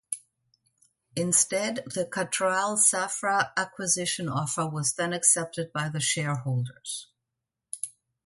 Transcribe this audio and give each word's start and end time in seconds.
Instead 1.15 1.83
the 1.93 2.07
Cutrale-Safra 2.07 3.51
acquisition 3.55 4.27
offer 4.29 4.65
was 4.67 4.93
then 4.93 5.13
accepted 5.13 5.71
by 5.71 5.89
the 5.89 5.99
shareholders. 5.99 7.07